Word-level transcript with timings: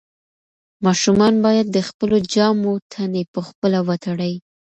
ماشومان 0.85 1.33
باید 1.45 1.67
د 1.71 1.77
خپلو 1.87 2.17
جامو 2.33 2.73
تڼۍ 2.91 3.23
پخپله 3.35 3.79
وتړي. 3.87 4.33